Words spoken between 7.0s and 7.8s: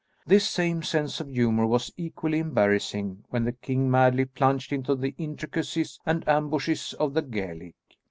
the Gaelic.